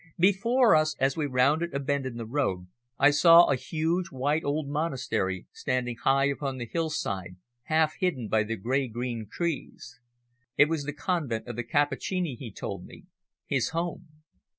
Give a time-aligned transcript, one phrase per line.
[0.17, 2.65] Before us, as we rounded a bend in the road,
[2.97, 7.35] I saw a huge, white old monastery standing high upon the hillside
[7.65, 9.99] half hidden by the grey green trees.
[10.57, 13.03] It was the Convent of the Cappuccini, he told me
[13.45, 14.07] his home.